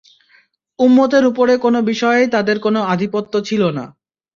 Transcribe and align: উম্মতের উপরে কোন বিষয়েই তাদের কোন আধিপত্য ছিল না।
উম্মতের 0.79 1.23
উপরে 1.25 1.53
কোন 1.57 1.75
বিষয়েই 1.89 2.27
তাদের 2.27 2.57
কোন 2.59 2.75
আধিপত্য 2.93 3.33
ছিল 3.41 3.61
না। 3.77 3.85